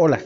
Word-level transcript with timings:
Hola, 0.00 0.20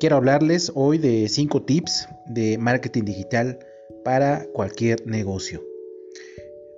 quiero 0.00 0.16
hablarles 0.16 0.72
hoy 0.74 0.98
de 0.98 1.28
5 1.28 1.62
tips 1.62 2.08
de 2.26 2.58
marketing 2.58 3.04
digital 3.04 3.60
para 4.04 4.44
cualquier 4.52 5.06
negocio. 5.06 5.62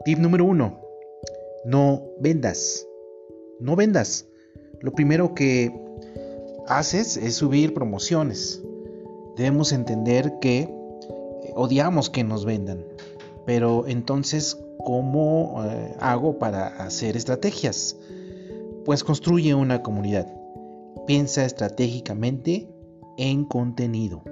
Tip 0.04 0.18
número 0.18 0.44
1. 0.44 0.80
No 1.64 2.02
vendas. 2.20 2.86
No 3.58 3.74
vendas. 3.74 4.26
Lo 4.80 4.92
primero 4.92 5.32
que 5.32 5.72
haces 6.66 7.16
es 7.16 7.36
subir 7.36 7.72
promociones. 7.72 8.62
Debemos 9.38 9.72
entender 9.72 10.30
que 10.42 10.68
odiamos 11.54 12.10
que 12.10 12.22
nos 12.22 12.44
vendan. 12.44 12.84
Pero 13.46 13.88
entonces, 13.88 14.58
¿cómo 14.84 15.64
eh, 15.64 15.94
hago 16.00 16.38
para 16.38 16.66
hacer 16.84 17.16
estrategias? 17.16 17.96
Pues 18.84 19.02
construye 19.02 19.54
una 19.54 19.82
comunidad 19.82 20.43
Piensa 21.06 21.44
estratégicamente 21.44 22.66
en 23.18 23.44
contenido. 23.44 24.24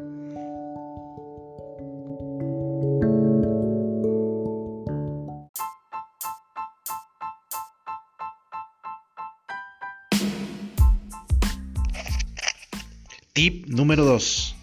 Tip 13.35 13.67
número 13.67 14.07
2. 14.07 14.57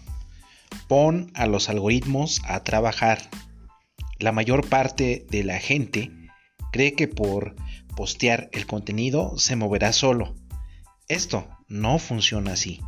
Pon 0.88 1.30
a 1.34 1.46
los 1.46 1.68
algoritmos 1.68 2.42
a 2.44 2.64
trabajar. 2.64 3.30
La 4.18 4.32
mayor 4.32 4.68
parte 4.68 5.26
de 5.30 5.44
la 5.44 5.60
gente 5.60 6.10
cree 6.72 6.94
que 6.94 7.06
por 7.06 7.54
postear 7.94 8.48
el 8.50 8.66
contenido 8.66 9.38
se 9.38 9.54
moverá 9.54 9.92
solo. 9.92 10.34
Esto 11.06 11.46
no 11.70 11.98
funciona 11.98 12.52
así. 12.52 12.80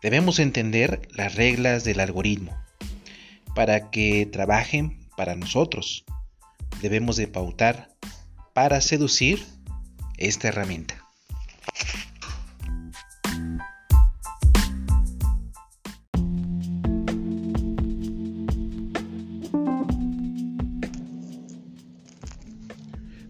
Debemos 0.00 0.38
entender 0.38 1.02
las 1.10 1.34
reglas 1.34 1.84
del 1.84 2.00
algoritmo. 2.00 2.56
Para 3.54 3.90
que 3.90 4.26
trabajen 4.26 5.06
para 5.16 5.36
nosotros, 5.36 6.04
debemos 6.80 7.16
de 7.16 7.28
pautar 7.28 7.90
para 8.54 8.80
seducir 8.80 9.44
esta 10.16 10.48
herramienta. 10.48 11.02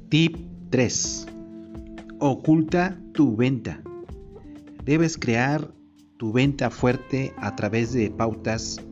Tip 0.08 0.36
3. 0.70 1.26
Oculta 2.20 2.96
tu 3.12 3.34
venta. 3.34 3.82
Debes 4.84 5.16
crear 5.16 5.72
tu 6.18 6.30
venta 6.32 6.68
fuerte 6.68 7.32
a 7.38 7.56
través 7.56 7.94
de 7.94 8.10
pautas 8.10 8.82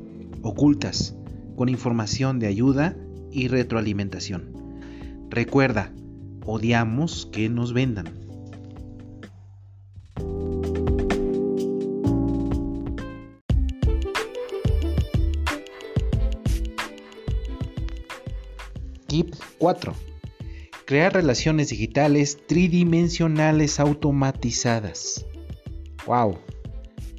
ocultas, 0.40 1.14
con 1.54 1.68
información 1.68 2.38
de 2.38 2.46
ayuda 2.46 2.96
y 3.30 3.48
retroalimentación. 3.48 4.80
Recuerda, 5.28 5.92
odiamos 6.46 7.28
que 7.30 7.50
nos 7.50 7.74
vendan. 7.74 8.06
Tip 19.08 19.34
4. 19.58 19.94
Crear 20.86 21.12
relaciones 21.12 21.68
digitales 21.68 22.38
tridimensionales 22.46 23.78
automatizadas. 23.78 25.26
Wow. 26.06 26.38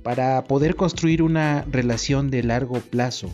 Para 0.03 0.43
poder 0.43 0.75
construir 0.75 1.23
una 1.23 1.65
relación 1.69 2.29
de 2.29 2.43
largo 2.43 2.79
plazo 2.79 3.33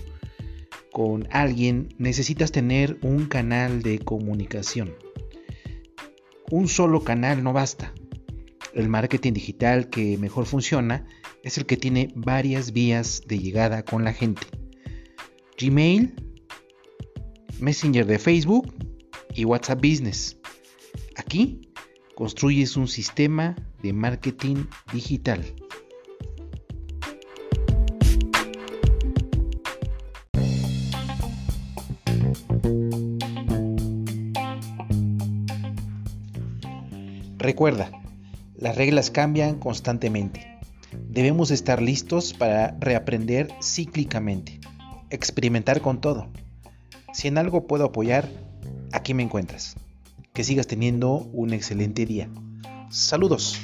con 0.91 1.27
alguien 1.31 1.93
necesitas 1.97 2.51
tener 2.51 2.97
un 3.01 3.25
canal 3.25 3.81
de 3.81 3.99
comunicación. 3.99 4.95
Un 6.51 6.67
solo 6.67 7.03
canal 7.03 7.43
no 7.43 7.53
basta. 7.53 7.93
El 8.73 8.89
marketing 8.89 9.33
digital 9.33 9.89
que 9.89 10.17
mejor 10.17 10.45
funciona 10.45 11.07
es 11.43 11.57
el 11.57 11.65
que 11.65 11.77
tiene 11.77 12.11
varias 12.15 12.73
vías 12.73 13.21
de 13.27 13.39
llegada 13.39 13.83
con 13.83 14.03
la 14.03 14.13
gente. 14.13 14.41
Gmail, 15.59 16.13
Messenger 17.59 18.05
de 18.05 18.19
Facebook 18.19 18.73
y 19.33 19.45
WhatsApp 19.45 19.81
Business. 19.81 20.37
Aquí 21.15 21.68
construyes 22.19 22.75
un 22.75 22.89
sistema 22.89 23.55
de 23.81 23.93
marketing 23.93 24.65
digital. 24.91 25.41
Recuerda, 37.37 37.89
las 38.57 38.75
reglas 38.75 39.11
cambian 39.11 39.57
constantemente. 39.57 40.59
Debemos 41.07 41.51
estar 41.51 41.81
listos 41.81 42.33
para 42.33 42.75
reaprender 42.81 43.47
cíclicamente, 43.61 44.59
experimentar 45.09 45.79
con 45.79 46.01
todo. 46.01 46.27
Si 47.13 47.29
en 47.29 47.37
algo 47.37 47.65
puedo 47.65 47.85
apoyar, 47.85 48.27
aquí 48.91 49.13
me 49.13 49.23
encuentras. 49.23 49.77
Que 50.39 50.45
sigas 50.45 50.67
teniendo 50.67 51.27
un 51.33 51.51
excelente 51.51 52.05
día. 52.05 52.29
Saludos. 52.89 53.59